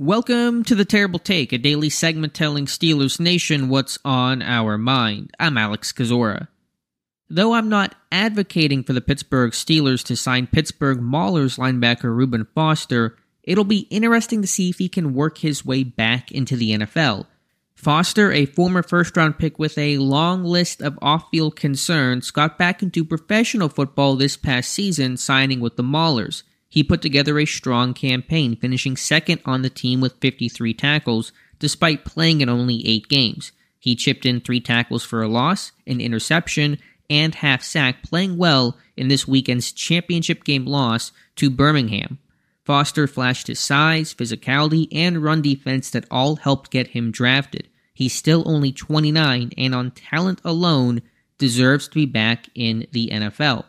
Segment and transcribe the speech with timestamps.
[0.00, 5.30] Welcome to the Terrible Take, a daily segment telling Steelers Nation what's on our mind.
[5.38, 6.48] I'm Alex Kozora.
[7.30, 13.16] Though I'm not advocating for the Pittsburgh Steelers to sign Pittsburgh Maulers linebacker Reuben Foster,
[13.44, 17.26] it'll be interesting to see if he can work his way back into the NFL.
[17.76, 22.58] Foster, a former first round pick with a long list of off field concerns, got
[22.58, 26.42] back into professional football this past season, signing with the Maulers.
[26.74, 32.04] He put together a strong campaign, finishing second on the team with 53 tackles, despite
[32.04, 33.52] playing in only eight games.
[33.78, 36.78] He chipped in three tackles for a loss, an interception,
[37.08, 42.18] and half sack, playing well in this weekend's championship game loss to Birmingham.
[42.64, 47.68] Foster flashed his size, physicality, and run defense that all helped get him drafted.
[47.94, 51.02] He's still only 29 and on talent alone
[51.38, 53.66] deserves to be back in the NFL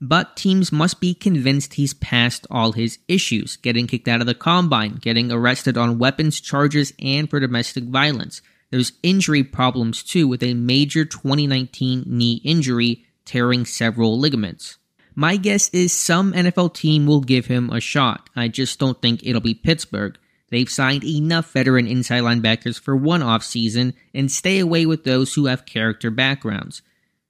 [0.00, 4.34] but teams must be convinced he's past all his issues getting kicked out of the
[4.34, 8.42] combine, getting arrested on weapons charges, and for domestic violence.
[8.70, 14.78] There's injury problems too, with a major 2019 knee injury tearing several ligaments.
[15.14, 18.28] My guess is some NFL team will give him a shot.
[18.34, 20.18] I just don't think it'll be Pittsburgh.
[20.50, 25.46] They've signed enough veteran inside linebackers for one offseason and stay away with those who
[25.46, 26.82] have character backgrounds.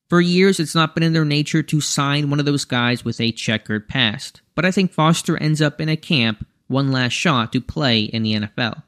[0.09, 3.21] For years, it's not been in their nature to sign one of those guys with
[3.21, 7.53] a checkered past, but I think Foster ends up in a camp, one last shot
[7.53, 8.83] to play in the NFL.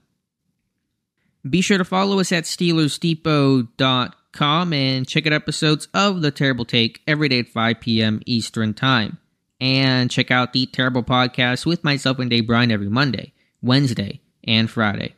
[1.48, 7.00] Be sure to follow us at SteelersDepot.com and check out episodes of The Terrible Take
[7.06, 8.20] every day at 5 p.m.
[8.26, 9.18] Eastern Time.
[9.60, 14.70] And check out the Terrible Podcast with myself and Dave Bryan every Monday, Wednesday, and
[14.70, 15.14] Friday.